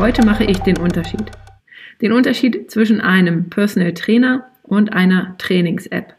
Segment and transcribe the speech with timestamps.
[0.00, 1.24] Heute mache ich den Unterschied.
[2.00, 6.14] Den Unterschied zwischen einem Personal Trainer und einer Trainings-App.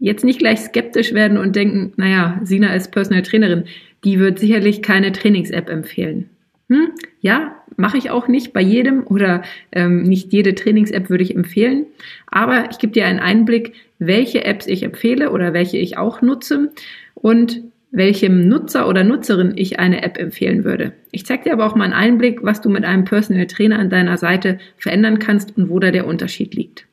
[0.00, 3.66] Jetzt nicht gleich skeptisch werden und denken, naja, Sina ist Personal Trainerin,
[4.02, 6.28] die wird sicherlich keine Trainings-App empfehlen.
[6.68, 6.88] Hm,
[7.20, 11.86] ja, mache ich auch nicht bei jedem oder ähm, nicht jede Trainings-App würde ich empfehlen.
[12.26, 16.72] Aber ich gebe dir einen Einblick, welche Apps ich empfehle oder welche ich auch nutze
[17.14, 20.92] und welchem Nutzer oder Nutzerin ich eine App empfehlen würde.
[21.12, 23.90] Ich zeige dir aber auch mal einen Einblick, was du mit einem Personal Trainer an
[23.90, 26.86] deiner Seite verändern kannst und wo da der Unterschied liegt.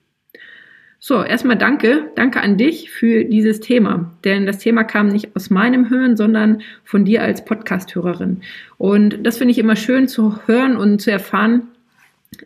[1.05, 5.49] So, erstmal danke, danke an dich für dieses Thema, denn das Thema kam nicht aus
[5.49, 8.39] meinem Hören, sondern von dir als Podcast-Hörerin.
[8.77, 11.63] Und das finde ich immer schön zu hören und zu erfahren,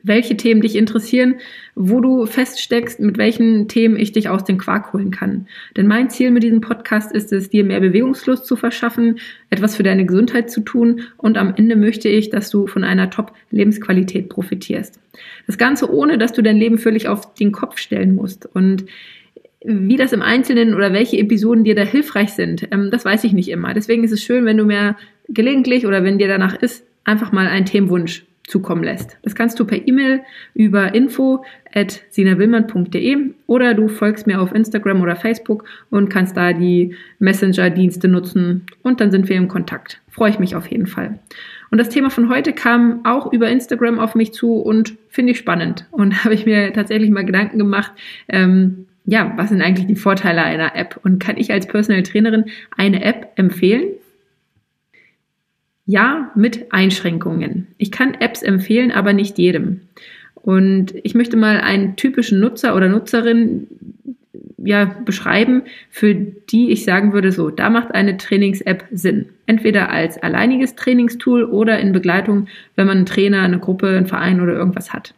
[0.03, 1.35] welche Themen dich interessieren,
[1.75, 5.47] wo du feststeckst, mit welchen Themen ich dich aus dem Quark holen kann.
[5.75, 9.19] Denn mein Ziel mit diesem Podcast ist es, dir mehr Bewegungslust zu verschaffen,
[9.49, 13.09] etwas für deine Gesundheit zu tun und am Ende möchte ich, dass du von einer
[13.09, 14.99] Top-Lebensqualität profitierst.
[15.45, 18.45] Das Ganze ohne, dass du dein Leben völlig auf den Kopf stellen musst.
[18.45, 18.85] Und
[19.63, 23.33] wie das im Einzelnen oder welche Episoden dir da hilfreich sind, ähm, das weiß ich
[23.33, 23.73] nicht immer.
[23.73, 24.95] Deswegen ist es schön, wenn du mir
[25.27, 29.17] gelegentlich oder wenn dir danach ist, einfach mal einen Themenwunsch zukommen lässt.
[29.21, 30.21] Das kannst du per E-Mail
[30.55, 31.43] über info
[31.75, 38.07] at sinawillmann.de oder du folgst mir auf Instagram oder Facebook und kannst da die Messenger-Dienste
[38.07, 40.01] nutzen und dann sind wir im Kontakt.
[40.09, 41.19] Freue ich mich auf jeden Fall.
[41.69, 45.37] Und das Thema von heute kam auch über Instagram auf mich zu und finde ich
[45.37, 45.85] spannend.
[45.91, 47.91] Und habe ich mir tatsächlich mal Gedanken gemacht,
[48.29, 50.99] ähm, ja, was sind eigentlich die Vorteile einer App?
[51.03, 53.89] Und kann ich als Personal Trainerin eine App empfehlen?
[55.89, 57.67] Ja, mit Einschränkungen.
[57.77, 59.81] Ich kann Apps empfehlen, aber nicht jedem.
[60.35, 63.67] Und ich möchte mal einen typischen Nutzer oder Nutzerin
[64.57, 69.29] ja, beschreiben, für die ich sagen würde, so, da macht eine Trainings-App Sinn.
[69.45, 74.41] Entweder als alleiniges Trainingstool oder in Begleitung, wenn man einen Trainer, eine Gruppe, einen Verein
[74.41, 75.13] oder irgendwas hat.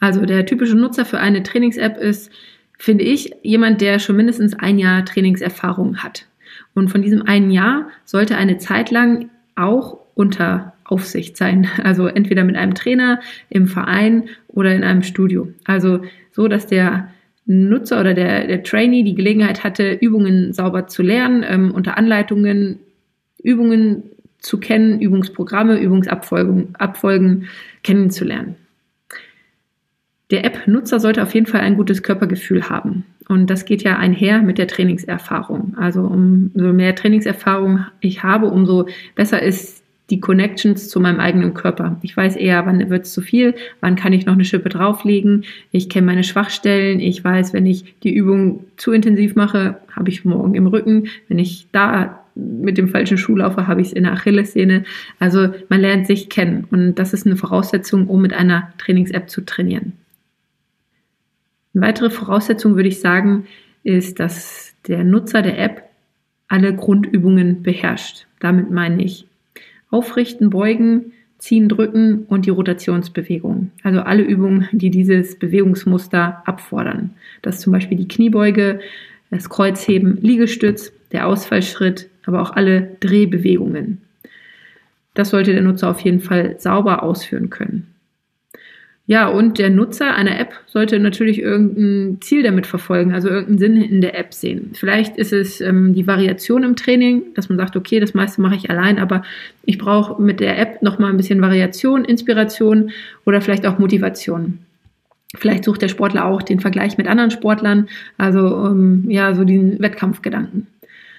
[0.00, 2.30] Also der typische Nutzer für eine Trainings-App ist,
[2.78, 6.26] finde ich, jemand, der schon mindestens ein Jahr Trainingserfahrung hat.
[6.76, 11.66] Und von diesem einen Jahr sollte eine Zeit lang auch unter Aufsicht sein.
[11.82, 15.48] Also entweder mit einem Trainer im Verein oder in einem Studio.
[15.64, 17.08] Also so, dass der
[17.46, 22.78] Nutzer oder der, der Trainee die Gelegenheit hatte, Übungen sauber zu lernen, ähm, unter Anleitungen
[23.42, 24.02] Übungen
[24.38, 27.46] zu kennen, Übungsprogramme, Übungsabfolgen Abfolgen
[27.82, 28.56] kennenzulernen.
[30.30, 33.06] Der App-Nutzer sollte auf jeden Fall ein gutes Körpergefühl haben.
[33.28, 35.74] Und das geht ja einher mit der Trainingserfahrung.
[35.76, 41.98] Also umso mehr Trainingserfahrung ich habe, umso besser ist die Connections zu meinem eigenen Körper.
[42.02, 45.44] Ich weiß eher, wann wird es zu viel, wann kann ich noch eine Schippe drauflegen.
[45.72, 47.00] Ich kenne meine Schwachstellen.
[47.00, 51.08] Ich weiß, wenn ich die Übung zu intensiv mache, habe ich morgen im Rücken.
[51.28, 54.84] Wenn ich da mit dem falschen Schuh laufe, habe ich es in der Achillessehne.
[55.18, 56.66] Also man lernt sich kennen.
[56.70, 59.94] Und das ist eine Voraussetzung, um mit einer Trainings-App zu trainieren.
[61.76, 63.44] Eine weitere Voraussetzung würde ich sagen,
[63.82, 65.82] ist, dass der Nutzer der App
[66.48, 68.26] alle Grundübungen beherrscht.
[68.40, 69.26] Damit meine ich
[69.90, 73.72] Aufrichten, Beugen, Ziehen, Drücken und die Rotationsbewegung.
[73.82, 77.10] Also alle Übungen, die dieses Bewegungsmuster abfordern.
[77.42, 78.80] Das ist zum Beispiel die Kniebeuge,
[79.30, 84.00] das Kreuzheben, Liegestütz, der Ausfallschritt, aber auch alle Drehbewegungen.
[85.12, 87.86] Das sollte der Nutzer auf jeden Fall sauber ausführen können.
[89.08, 93.76] Ja, und der Nutzer einer App sollte natürlich irgendein Ziel damit verfolgen, also irgendeinen Sinn
[93.76, 94.72] in der App sehen.
[94.74, 98.56] Vielleicht ist es ähm, die Variation im Training, dass man sagt, okay, das meiste mache
[98.56, 99.22] ich allein, aber
[99.64, 102.90] ich brauche mit der App nochmal ein bisschen Variation, Inspiration
[103.24, 104.58] oder vielleicht auch Motivation.
[105.36, 107.88] Vielleicht sucht der Sportler auch den Vergleich mit anderen Sportlern,
[108.18, 110.66] also ähm, ja, so diesen Wettkampfgedanken.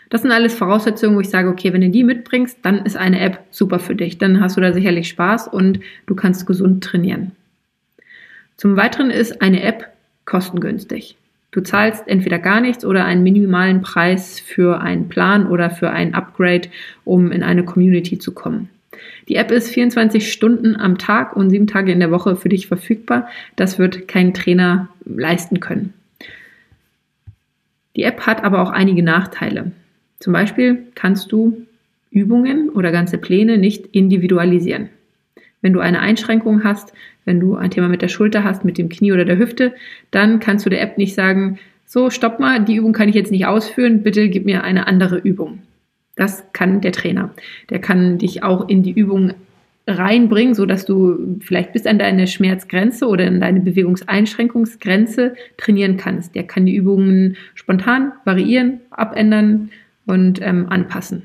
[0.10, 3.20] Das sind alles Voraussetzungen, wo ich sage, okay, wenn du die mitbringst, dann ist eine
[3.22, 4.18] App super für dich.
[4.18, 7.32] Dann hast du da sicherlich Spaß und du kannst gesund trainieren.
[8.58, 9.88] Zum Weiteren ist eine App
[10.26, 11.16] kostengünstig.
[11.52, 16.16] Du zahlst entweder gar nichts oder einen minimalen Preis für einen Plan oder für ein
[16.16, 16.70] Upgrade,
[17.06, 18.70] um in eine Community zu kommen.
[19.28, 22.68] Die App ist 24 Stunden am Tag und sieben Tage in der Woche für dich
[22.68, 23.28] verfügbar.
[23.56, 25.94] Das wird kein Trainer leisten können.
[27.96, 29.72] Die App hat aber auch einige Nachteile.
[30.20, 31.66] Zum Beispiel kannst du
[32.10, 34.90] Übungen oder ganze Pläne nicht individualisieren.
[35.62, 36.94] Wenn du eine Einschränkung hast,
[37.26, 39.74] wenn du ein Thema mit der Schulter hast, mit dem Knie oder der Hüfte,
[40.12, 43.32] dann kannst du der App nicht sagen, so, stopp mal, die Übung kann ich jetzt
[43.32, 45.60] nicht ausführen, bitte gib mir eine andere Übung.
[46.16, 47.32] Das kann der Trainer.
[47.70, 49.34] Der kann dich auch in die Übung
[49.88, 56.36] reinbringen, so dass du vielleicht bis an deine Schmerzgrenze oder an deine Bewegungseinschränkungsgrenze trainieren kannst.
[56.36, 59.70] Der kann die Übungen spontan variieren, abändern
[60.06, 61.24] und ähm, anpassen.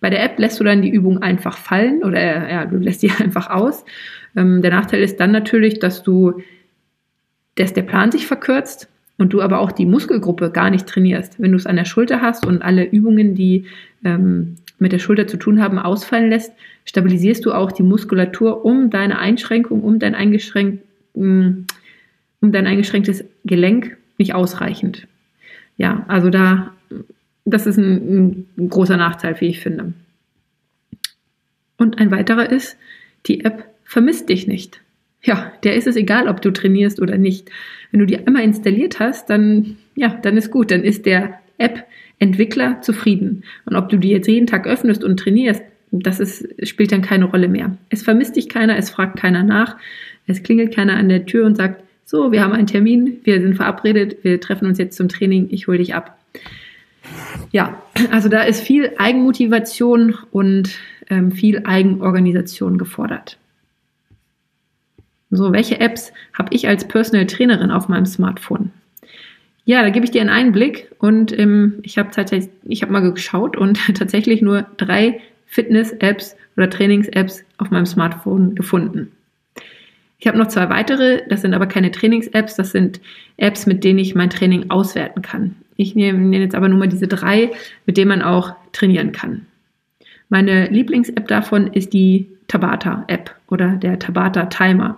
[0.00, 3.10] Bei der App lässt du dann die Übung einfach fallen oder ja, du lässt sie
[3.18, 3.84] einfach aus.
[4.36, 6.42] Ähm, der Nachteil ist dann natürlich, dass du,
[7.54, 11.40] dass der Plan sich verkürzt und du aber auch die Muskelgruppe gar nicht trainierst.
[11.40, 13.66] Wenn du es an der Schulter hast und alle Übungen, die
[14.04, 16.52] ähm, mit der Schulter zu tun haben, ausfallen lässt,
[16.84, 20.82] stabilisierst du auch die Muskulatur um deine Einschränkung, um dein, eingeschränkt,
[21.14, 21.66] um
[22.40, 25.06] dein eingeschränktes Gelenk nicht ausreichend.
[25.76, 26.72] Ja, also da,
[27.44, 29.92] das ist ein, ein großer Nachteil, wie ich finde.
[31.76, 32.76] Und ein weiterer ist,
[33.26, 34.80] die App vermisst dich nicht.
[35.22, 37.50] Ja, der ist es egal, ob du trainierst oder nicht.
[37.90, 40.70] Wenn du die einmal installiert hast, dann, ja, dann ist gut.
[40.70, 43.44] Dann ist der App-Entwickler zufrieden.
[43.64, 47.26] Und ob du die jetzt jeden Tag öffnest und trainierst, das ist, spielt dann keine
[47.26, 47.76] Rolle mehr.
[47.88, 49.76] Es vermisst dich keiner, es fragt keiner nach,
[50.26, 53.54] es klingelt keiner an der Tür und sagt, so, wir haben einen Termin, wir sind
[53.54, 56.18] verabredet, wir treffen uns jetzt zum Training, ich hole dich ab.
[57.52, 60.78] Ja, also da ist viel Eigenmotivation und
[61.10, 63.38] ähm, viel Eigenorganisation gefordert.
[65.30, 68.70] So, welche Apps habe ich als Personal Trainerin auf meinem Smartphone?
[69.64, 73.12] Ja, da gebe ich dir einen Einblick und ähm, ich habe tatsächlich, ich habe mal
[73.12, 79.12] geschaut und tatsächlich nur drei Fitness-Apps oder Trainings-Apps auf meinem Smartphone gefunden.
[80.18, 83.00] Ich habe noch zwei weitere, das sind aber keine Trainings-Apps, das sind
[83.36, 85.56] Apps, mit denen ich mein Training auswerten kann.
[85.76, 87.50] Ich nehme jetzt aber nur mal diese drei,
[87.86, 89.46] mit denen man auch trainieren kann.
[90.28, 94.96] Meine Lieblings-App davon ist die Tabata-App oder der Tabata-Timer.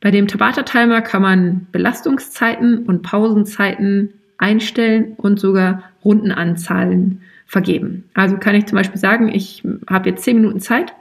[0.00, 8.04] Bei dem Tabata-Timer kann man Belastungszeiten und Pausenzeiten einstellen und sogar Rundenanzahlen vergeben.
[8.14, 10.92] Also kann ich zum Beispiel sagen, ich habe jetzt 10 Minuten Zeit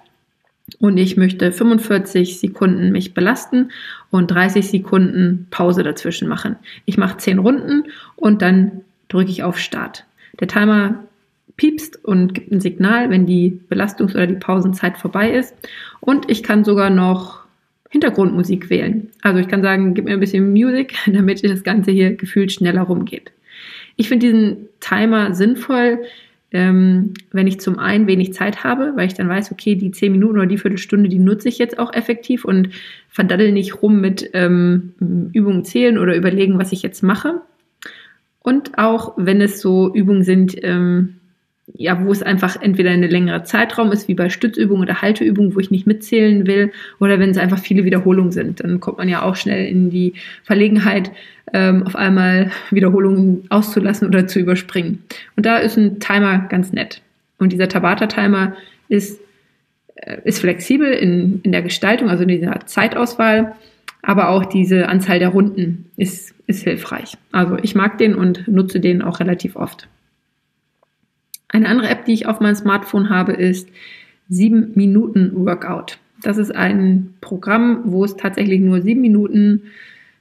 [0.80, 3.72] und ich möchte 45 Sekunden mich belasten
[4.10, 6.58] und 30 Sekunden Pause dazwischen machen.
[6.86, 8.82] Ich mache 10 Runden und dann
[9.12, 10.06] drücke ich auf Start.
[10.40, 11.04] Der Timer
[11.58, 15.54] piepst und gibt ein Signal, wenn die Belastungs- oder die Pausenzeit vorbei ist.
[16.00, 17.42] Und ich kann sogar noch
[17.90, 19.10] Hintergrundmusik wählen.
[19.22, 22.84] Also ich kann sagen, gib mir ein bisschen Musik, damit das Ganze hier gefühlt schneller
[22.84, 23.32] rumgeht.
[23.98, 26.00] Ich finde diesen Timer sinnvoll,
[26.54, 30.12] ähm, wenn ich zum einen wenig Zeit habe, weil ich dann weiß, okay, die zehn
[30.12, 32.70] Minuten oder die Viertelstunde, die nutze ich jetzt auch effektiv und
[33.10, 34.94] verdaddel nicht rum mit ähm,
[35.34, 37.42] Übungen zählen oder überlegen, was ich jetzt mache.
[38.44, 41.18] Und auch wenn es so Übungen sind, ähm,
[41.76, 45.60] ja, wo es einfach entweder eine längere Zeitraum ist, wie bei Stützübungen oder Halteübungen, wo
[45.60, 48.62] ich nicht mitzählen will, oder wenn es einfach viele Wiederholungen sind.
[48.62, 51.12] Dann kommt man ja auch schnell in die Verlegenheit,
[51.54, 55.04] ähm, auf einmal Wiederholungen auszulassen oder zu überspringen.
[55.36, 57.02] Und da ist ein Timer ganz nett.
[57.38, 58.56] Und dieser Tabata-Timer
[58.90, 59.20] ist,
[59.96, 63.54] äh, ist flexibel in, in der Gestaltung, also in dieser Zeitauswahl,
[64.02, 67.18] aber auch diese Anzahl der Runden ist, ist hilfreich.
[67.32, 69.88] Also ich mag den und nutze den auch relativ oft.
[71.48, 73.68] Eine andere App, die ich auf meinem Smartphone habe, ist
[74.30, 75.98] 7 Minuten Workout.
[76.22, 79.64] Das ist ein Programm, wo es tatsächlich nur sieben Minuten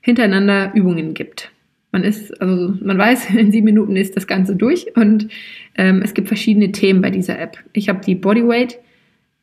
[0.00, 1.50] hintereinander Übungen gibt.
[1.92, 5.28] Man ist, also man weiß, in sieben Minuten ist das Ganze durch und
[5.76, 7.58] ähm, es gibt verschiedene Themen bei dieser App.
[7.72, 8.78] Ich habe die Bodyweight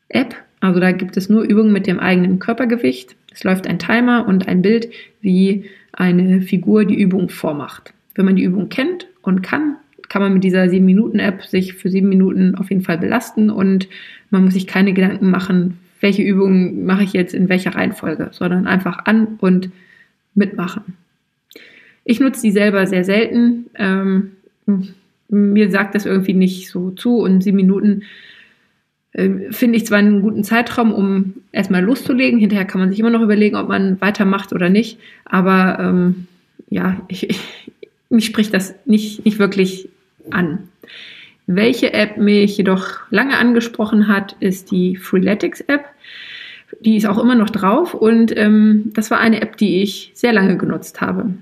[0.09, 3.15] App, also da gibt es nur Übungen mit dem eigenen Körpergewicht.
[3.33, 4.89] Es läuft ein Timer und ein Bild,
[5.21, 5.65] wie
[5.97, 7.91] eine Figur die Übung vormacht.
[8.15, 9.77] Wenn man die Übung kennt und kann,
[10.09, 13.89] kann man mit dieser 7-Minuten-App sich für sieben Minuten auf jeden Fall belasten und
[14.29, 18.67] man muss sich keine Gedanken machen, welche Übungen mache ich jetzt in welcher Reihenfolge, sondern
[18.67, 19.71] einfach an und
[20.35, 20.95] mitmachen.
[22.05, 23.65] Ich nutze die selber sehr selten.
[23.75, 24.31] Ähm,
[25.29, 28.03] mir sagt das irgendwie nicht so zu und sieben Minuten
[29.17, 32.39] äh, finde ich zwar einen guten Zeitraum, um erstmal loszulegen.
[32.39, 34.99] Hinterher kann man sich immer noch überlegen, ob man weitermacht oder nicht.
[35.25, 36.27] Aber ähm,
[36.69, 37.39] ja, ich, ich,
[38.09, 39.89] mich spricht das nicht, nicht wirklich
[40.29, 40.69] an.
[41.47, 45.85] Welche App mich jedoch lange angesprochen hat, ist die Freeletics App.
[46.81, 50.33] Die ist auch immer noch drauf und ähm, das war eine App, die ich sehr
[50.33, 51.33] lange genutzt habe.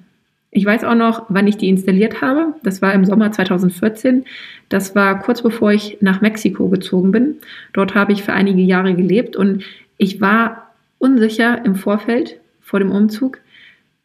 [0.55, 2.53] Ich weiß auch noch, wann ich die installiert habe.
[2.63, 4.23] Das war im Sommer 2014.
[4.69, 7.35] Das war kurz bevor ich nach Mexiko gezogen bin.
[7.73, 9.63] Dort habe ich für einige Jahre gelebt und
[9.97, 13.39] ich war unsicher im Vorfeld vor dem Umzug,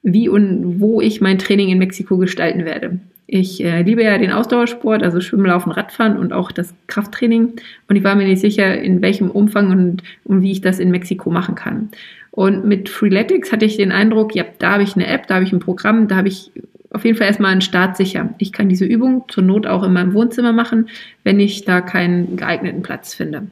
[0.02, 2.98] wie und wo ich mein Training in Mexiko gestalten werde.
[3.28, 7.52] Ich äh, liebe ja den Ausdauersport, also Schwimmen, Laufen, Radfahren und auch das Krafttraining.
[7.88, 10.90] Und ich war mir nicht sicher, in welchem Umfang und, und wie ich das in
[10.90, 11.90] Mexiko machen kann.
[12.30, 15.44] Und mit Freeletics hatte ich den Eindruck, ja, da habe ich eine App, da habe
[15.44, 16.52] ich ein Programm, da habe ich
[16.90, 18.34] auf jeden Fall erstmal einen Start sicher.
[18.38, 20.88] Ich kann diese Übung zur Not auch in meinem Wohnzimmer machen,
[21.24, 23.46] wenn ich da keinen geeigneten Platz finde.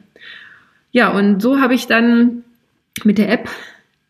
[0.91, 2.43] Ja, und so habe ich dann
[3.03, 3.49] mit der App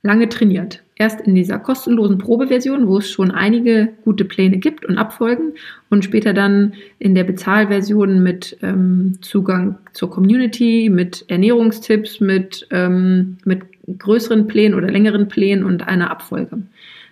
[0.02, 0.82] lange trainiert.
[0.96, 5.54] erst in dieser kostenlosen Probeversion, wo es schon einige gute Pläne gibt und Abfolgen
[5.90, 13.38] und später dann in der Bezahlversion mit ähm, Zugang zur Community, mit Ernährungstipps, mit, ähm,
[13.46, 13.62] mit
[13.98, 16.64] größeren Plänen oder längeren Plänen und einer Abfolge.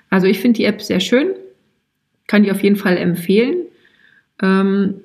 [0.09, 1.31] Also ich finde die App sehr schön,
[2.27, 3.65] kann die auf jeden Fall empfehlen.
[4.41, 4.95] Ähm,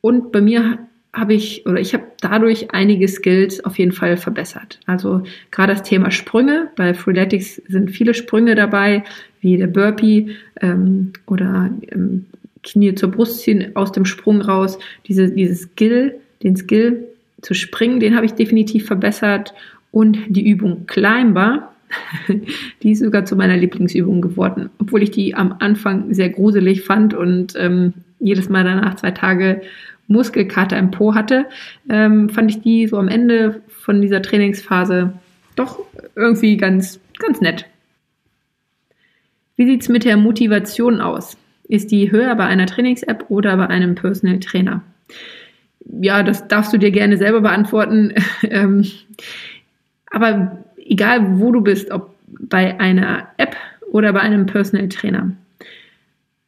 [0.00, 0.78] und bei mir
[1.12, 4.78] habe ich oder ich habe dadurch einige Skills auf jeden Fall verbessert.
[4.86, 9.04] Also gerade das Thema Sprünge, bei Freeletics sind viele Sprünge dabei,
[9.40, 12.26] wie der Burpee ähm, oder ähm,
[12.62, 14.78] Knie zur Brust ziehen aus dem Sprung raus.
[15.08, 17.04] Diese, dieses Skill, den Skill
[17.42, 19.54] zu springen, den habe ich definitiv verbessert.
[19.90, 21.72] Und die Übung Climber,
[22.82, 27.14] die ist sogar zu meiner Lieblingsübung geworden, obwohl ich die am Anfang sehr gruselig fand
[27.14, 29.62] und ähm, jedes Mal danach zwei Tage
[30.06, 31.46] Muskelkater im Po hatte,
[31.88, 35.12] ähm, fand ich die so am Ende von dieser Trainingsphase
[35.56, 35.78] doch
[36.16, 37.66] irgendwie ganz, ganz nett.
[39.56, 41.36] Wie sieht es mit der Motivation aus?
[41.68, 44.82] Ist die höher bei einer Trainings-App oder bei einem Personal Trainer?
[46.00, 48.14] Ja, das darfst du dir gerne selber beantworten.
[50.10, 53.56] Aber egal, wo du bist, ob bei einer App
[53.90, 55.32] oder bei einem Personal Trainer.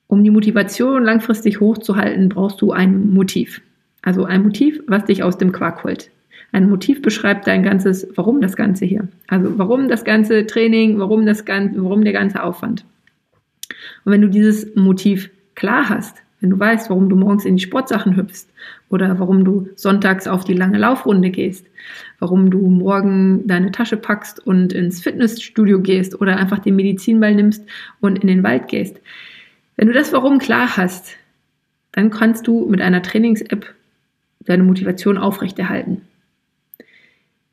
[0.07, 3.63] Um die Motivation langfristig hochzuhalten, brauchst du ein Motiv.
[4.03, 6.11] Also ein Motiv, was dich aus dem Quark holt.
[6.53, 9.09] Ein Motiv beschreibt dein ganzes, warum das Ganze hier.
[9.29, 12.85] Also warum das ganze Training, warum das ganze, warum der ganze Aufwand.
[14.05, 17.63] Und wenn du dieses Motiv klar hast, wenn du weißt, warum du morgens in die
[17.63, 18.49] Sportsachen hüpfst
[18.93, 21.67] oder warum du sonntags auf die lange Laufrunde gehst,
[22.19, 27.65] warum du morgen deine Tasche packst und ins Fitnessstudio gehst oder einfach den Medizinball nimmst
[28.01, 29.01] und in den Wald gehst,
[29.77, 31.17] wenn du das Warum klar hast,
[31.93, 33.75] dann kannst du mit einer Trainings-App
[34.41, 36.03] deine Motivation aufrechterhalten.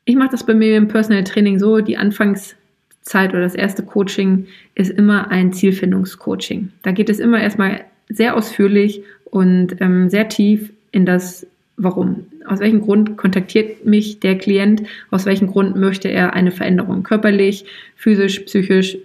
[0.04, 4.46] Ich mache das bei mir im Personal Training so, die Anfangszeit oder das erste Coaching
[4.74, 6.72] ist immer ein Zielfindungscoaching.
[6.82, 12.26] Da geht es immer erstmal sehr ausführlich und ähm, sehr tief in das Warum.
[12.46, 14.82] Aus welchem Grund kontaktiert mich der Klient?
[15.10, 17.04] Aus welchem Grund möchte er eine Veränderung?
[17.04, 17.64] Körperlich,
[17.96, 18.98] physisch, psychisch?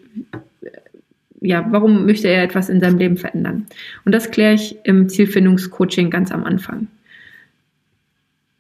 [1.46, 3.68] ja, warum möchte er etwas in seinem Leben verändern?
[4.04, 6.88] Und das kläre ich im Zielfindungscoaching ganz am Anfang.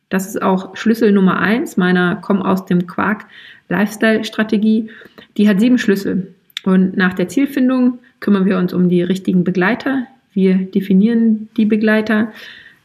[0.09, 3.25] Das ist auch Schlüssel Nummer eins meiner Komm aus dem Quark
[3.69, 4.89] Lifestyle-Strategie.
[5.37, 6.33] Die hat sieben Schlüssel.
[6.63, 10.05] Und nach der Zielfindung kümmern wir uns um die richtigen Begleiter.
[10.33, 12.31] Wir definieren die Begleiter.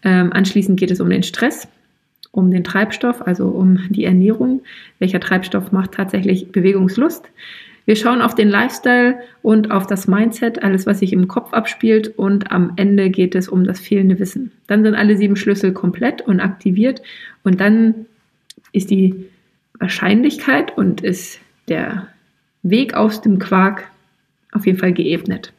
[0.02, 1.68] Ähm, anschließend geht es um den Stress,
[2.32, 4.62] um den Treibstoff, also um die Ernährung.
[4.98, 7.24] Welcher Treibstoff macht tatsächlich Bewegungslust?
[7.86, 12.16] Wir schauen auf den Lifestyle und auf das Mindset, alles, was sich im Kopf abspielt
[12.18, 14.52] und am Ende geht es um das fehlende Wissen.
[14.66, 17.02] Dann sind alle sieben Schlüssel komplett und aktiviert
[17.42, 18.06] und dann
[18.72, 19.26] ist die
[19.78, 22.06] Wahrscheinlichkeit und ist der
[22.62, 23.90] Weg aus dem Quark
[24.52, 25.52] auf jeden Fall geebnet.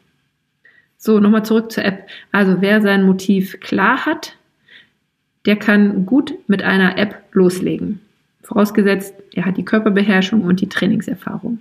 [1.04, 2.08] So, nochmal zurück zur App.
[2.32, 4.38] Also wer sein Motiv klar hat,
[5.48, 8.00] der kann gut mit einer App loslegen.
[8.44, 11.58] Vorausgesetzt, er hat die Körperbeherrschung und die Trainingserfahrung.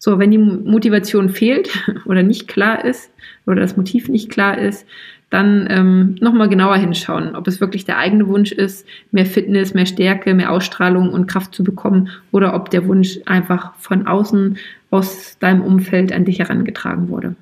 [0.00, 1.70] So, wenn die Motivation fehlt
[2.04, 3.08] oder nicht klar ist
[3.46, 4.84] oder das Motiv nicht klar ist,
[5.30, 9.86] dann ähm, nochmal genauer hinschauen, ob es wirklich der eigene Wunsch ist, mehr Fitness, mehr
[9.86, 14.58] Stärke, mehr Ausstrahlung und Kraft zu bekommen oder ob der Wunsch einfach von außen
[14.90, 17.36] aus deinem Umfeld an dich herangetragen wurde.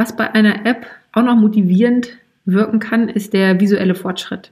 [0.00, 2.16] Was bei einer App auch noch motivierend
[2.46, 4.50] wirken kann, ist der visuelle Fortschritt.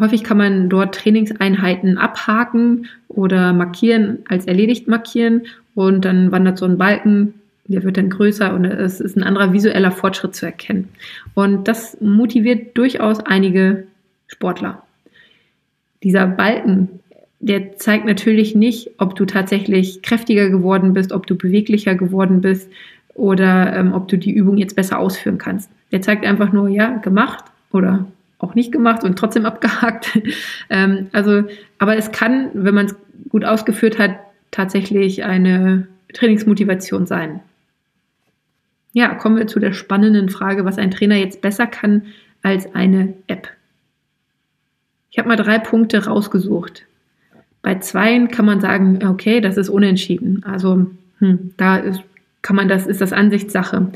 [0.00, 5.42] Häufig kann man dort Trainingseinheiten abhaken oder markieren, als erledigt markieren
[5.74, 7.34] und dann wandert so ein Balken,
[7.66, 10.88] der wird dann größer und es ist ein anderer visueller Fortschritt zu erkennen.
[11.34, 13.84] Und das motiviert durchaus einige
[14.26, 14.82] Sportler.
[16.02, 16.88] Dieser Balken,
[17.40, 22.70] der zeigt natürlich nicht, ob du tatsächlich kräftiger geworden bist, ob du beweglicher geworden bist
[23.14, 25.70] oder ähm, ob du die Übung jetzt besser ausführen kannst.
[25.90, 28.06] Der zeigt einfach nur, ja, gemacht oder
[28.38, 30.18] auch nicht gemacht und trotzdem abgehakt.
[30.70, 31.44] ähm, also,
[31.78, 32.96] aber es kann, wenn man es
[33.28, 34.16] gut ausgeführt hat,
[34.50, 37.40] tatsächlich eine Trainingsmotivation sein.
[38.92, 42.02] Ja, kommen wir zu der spannenden Frage, was ein Trainer jetzt besser kann
[42.42, 43.48] als eine App.
[45.10, 46.84] Ich habe mal drei Punkte rausgesucht.
[47.62, 50.42] Bei zweien kann man sagen, okay, das ist unentschieden.
[50.44, 52.02] Also hm, da ist,
[52.42, 53.92] kann man das ist das Ansichtssache,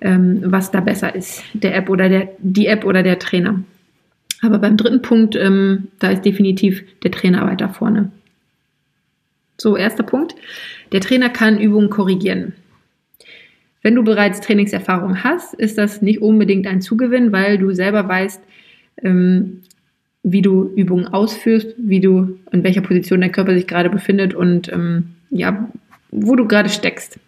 [0.00, 3.62] ähm, was da besser ist, der App oder der die App oder der Trainer.
[4.42, 8.10] Aber beim dritten Punkt, ähm, da ist definitiv der Trainer weiter vorne.
[9.58, 10.34] So, erster Punkt.
[10.92, 12.54] Der Trainer kann Übungen korrigieren.
[13.82, 18.42] Wenn du bereits Trainingserfahrung hast, ist das nicht unbedingt ein Zugewinn, weil du selber weißt,
[19.02, 19.62] ähm,
[20.22, 24.70] wie du Übungen ausführst, wie du, in welcher Position dein Körper sich gerade befindet und
[24.72, 25.70] ähm, ja,
[26.10, 27.18] wo du gerade steckst.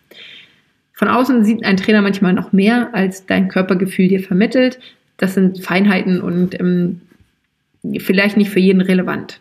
[0.93, 4.79] Von außen sieht ein Trainer manchmal noch mehr, als dein Körpergefühl dir vermittelt.
[5.17, 7.01] Das sind Feinheiten und ähm,
[7.99, 9.41] vielleicht nicht für jeden relevant.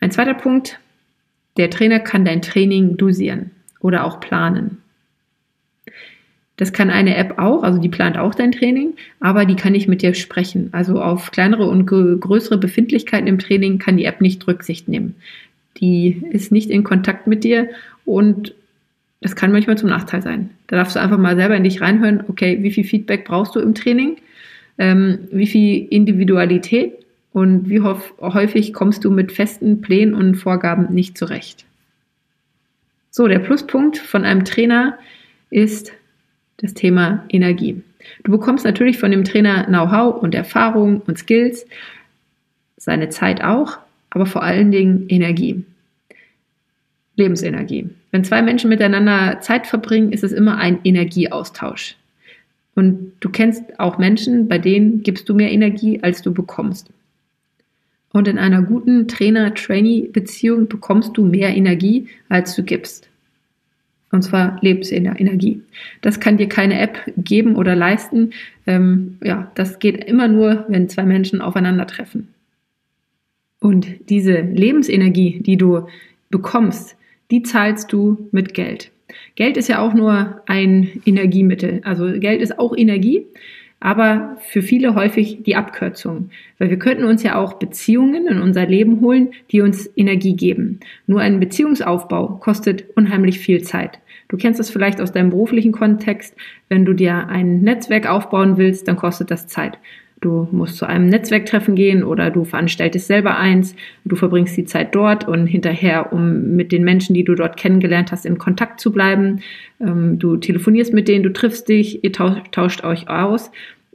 [0.00, 0.78] Ein zweiter Punkt,
[1.56, 4.78] der Trainer kann dein Training dosieren oder auch planen.
[6.56, 9.88] Das kann eine App auch, also die plant auch dein Training, aber die kann nicht
[9.88, 10.68] mit dir sprechen.
[10.72, 15.16] Also auf kleinere und größere Befindlichkeiten im Training kann die App nicht Rücksicht nehmen.
[15.78, 17.68] Die ist nicht in Kontakt mit dir
[18.04, 18.54] und
[19.22, 20.50] das kann manchmal zum Nachteil sein.
[20.66, 23.60] Da darfst du einfach mal selber in dich reinhören, okay, wie viel Feedback brauchst du
[23.60, 24.16] im Training?
[24.78, 26.94] Ähm, wie viel Individualität
[27.32, 31.64] und wie häufig kommst du mit festen Plänen und Vorgaben nicht zurecht?
[33.10, 34.98] So, der Pluspunkt von einem Trainer
[35.50, 35.92] ist
[36.56, 37.82] das Thema Energie.
[38.24, 41.66] Du bekommst natürlich von dem Trainer Know-how und Erfahrung und Skills,
[42.76, 43.78] seine Zeit auch,
[44.10, 45.64] aber vor allen Dingen Energie.
[47.16, 47.90] Lebensenergie.
[48.12, 51.96] Wenn zwei Menschen miteinander Zeit verbringen, ist es immer ein Energieaustausch.
[52.74, 56.90] Und du kennst auch Menschen, bei denen gibst du mehr Energie, als du bekommst.
[58.12, 63.08] Und in einer guten Trainer-Trainee-Beziehung bekommst du mehr Energie, als du gibst.
[64.10, 65.62] Und zwar Lebensenergie.
[66.02, 68.32] Das kann dir keine App geben oder leisten.
[68.66, 72.28] Ähm, ja, das geht immer nur, wenn zwei Menschen aufeinandertreffen.
[73.58, 75.86] Und diese Lebensenergie, die du
[76.28, 76.96] bekommst,
[77.32, 78.92] die zahlst du mit Geld.
[79.34, 81.80] Geld ist ja auch nur ein Energiemittel.
[81.84, 83.26] Also Geld ist auch Energie
[83.82, 86.30] aber für viele häufig die Abkürzung.
[86.58, 90.78] Weil wir könnten uns ja auch Beziehungen in unser Leben holen, die uns Energie geben.
[91.08, 93.98] Nur ein Beziehungsaufbau kostet unheimlich viel Zeit.
[94.28, 96.36] Du kennst das vielleicht aus deinem beruflichen Kontext.
[96.68, 99.78] Wenn du dir ein Netzwerk aufbauen willst, dann kostet das Zeit.
[100.22, 103.74] Du musst zu einem Netzwerktreffen gehen oder du veranstaltest selber eins,
[104.04, 108.12] du verbringst die Zeit dort und hinterher, um mit den Menschen, die du dort kennengelernt
[108.12, 109.40] hast, in Kontakt zu bleiben.
[109.80, 113.50] Ähm, du telefonierst mit denen, du triffst dich, ihr tauscht euch aus.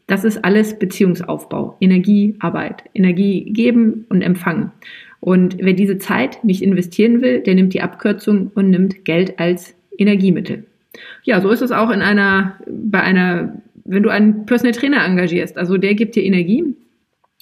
[0.05, 4.72] Das ist alles Beziehungsaufbau, Energiearbeit, Energie geben und empfangen.
[5.22, 9.75] Und wer diese Zeit nicht investieren will, der nimmt die Abkürzung und nimmt Geld als
[9.98, 10.66] Energiemittel.
[11.24, 15.57] Ja, so ist es auch in einer, bei einer wenn du einen Personal Trainer engagierst,
[15.57, 16.75] also der gibt dir Energie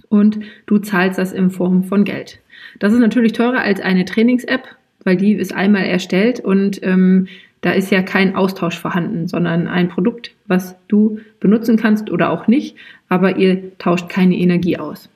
[0.09, 2.39] und du zahlst das in Form von Geld.
[2.79, 4.67] Das ist natürlich teurer als eine Trainings-App,
[5.03, 7.27] weil die ist einmal erstellt und ähm,
[7.61, 12.47] da ist ja kein Austausch vorhanden, sondern ein Produkt, was du benutzen kannst oder auch
[12.47, 12.75] nicht,
[13.09, 15.09] aber ihr tauscht keine Energie aus.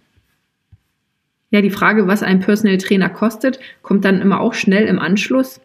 [1.52, 5.62] Ja, die Frage, was ein Personal Trainer kostet, kommt dann immer auch schnell im Anschluss.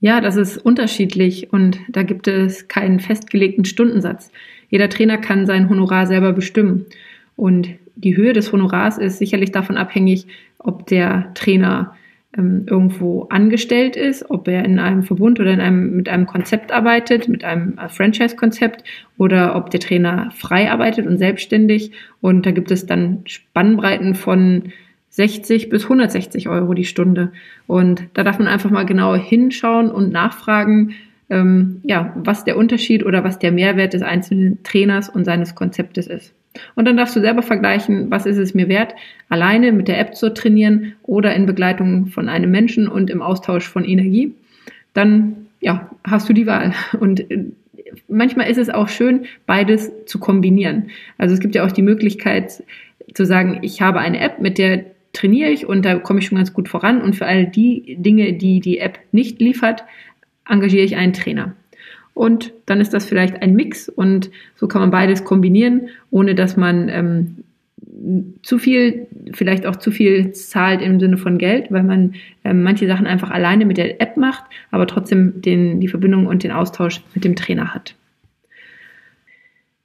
[0.00, 4.30] Ja, das ist unterschiedlich und da gibt es keinen festgelegten Stundensatz.
[4.68, 6.86] Jeder Trainer kann sein Honorar selber bestimmen.
[7.34, 10.26] Und die Höhe des Honorars ist sicherlich davon abhängig,
[10.58, 11.96] ob der Trainer
[12.36, 16.70] ähm, irgendwo angestellt ist, ob er in einem Verbund oder in einem, mit einem Konzept
[16.70, 18.84] arbeitet, mit einem äh, Franchise-Konzept
[19.16, 21.90] oder ob der Trainer frei arbeitet und selbstständig.
[22.20, 24.64] Und da gibt es dann Spannbreiten von
[25.10, 27.32] 60 bis 160 Euro die Stunde.
[27.66, 30.94] Und da darf man einfach mal genau hinschauen und nachfragen,
[31.30, 36.06] ähm, ja, was der Unterschied oder was der Mehrwert des einzelnen Trainers und seines Konzeptes
[36.06, 36.34] ist.
[36.74, 38.94] Und dann darfst du selber vergleichen, was ist es mir wert,
[39.28, 43.68] alleine mit der App zu trainieren oder in Begleitung von einem Menschen und im Austausch
[43.68, 44.34] von Energie.
[44.94, 46.72] Dann, ja, hast du die Wahl.
[46.98, 47.44] Und äh,
[48.08, 50.90] manchmal ist es auch schön, beides zu kombinieren.
[51.18, 52.62] Also es gibt ja auch die Möglichkeit
[53.14, 54.84] zu sagen, ich habe eine App, mit der
[55.18, 57.02] trainiere ich und da komme ich schon ganz gut voran.
[57.02, 59.84] Und für all die Dinge, die die App nicht liefert,
[60.48, 61.54] engagiere ich einen Trainer.
[62.14, 66.56] Und dann ist das vielleicht ein Mix und so kann man beides kombinieren, ohne dass
[66.56, 67.44] man ähm,
[68.42, 72.86] zu viel, vielleicht auch zu viel zahlt im Sinne von Geld, weil man ähm, manche
[72.86, 77.02] Sachen einfach alleine mit der App macht, aber trotzdem den, die Verbindung und den Austausch
[77.14, 77.94] mit dem Trainer hat.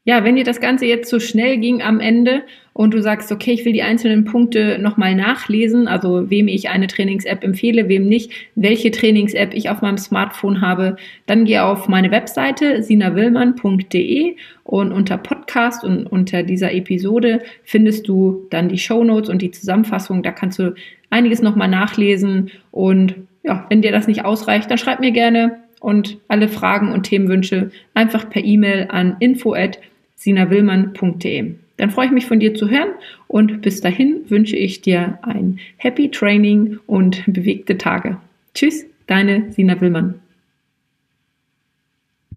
[0.06, 2.44] Ja, wenn dir das Ganze jetzt so schnell ging am Ende
[2.74, 6.88] und du sagst, okay, ich will die einzelnen Punkte nochmal nachlesen, also wem ich eine
[6.88, 12.10] Trainings-App empfehle, wem nicht, welche Trainings-App ich auf meinem Smartphone habe, dann geh auf meine
[12.12, 19.30] Webseite sinawillmann.de und unter Podcast und unter dieser Episode findest du dann die Show Notes
[19.30, 20.24] und die Zusammenfassung.
[20.24, 20.74] Da kannst du
[21.12, 26.18] einiges nochmal nachlesen und ja, wenn dir das nicht ausreicht, dann schreib mir gerne und
[26.30, 29.78] alle Fragen und Themenwünsche einfach per E-Mail an info@
[30.16, 31.56] sinawillmann.de.
[31.78, 32.90] Dann freue ich mich von dir zu hören
[33.28, 38.18] und bis dahin wünsche ich dir ein Happy Training und bewegte Tage.
[38.54, 40.23] Tschüss, deine Sina Willmann.